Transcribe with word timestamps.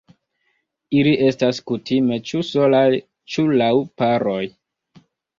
Ili 0.99 1.11
estas 1.25 1.59
kutime 1.71 2.17
ĉu 2.29 2.41
solaj 2.47 2.85
ĉu 3.35 3.45
laŭ 3.61 3.69
paroj. 4.03 4.41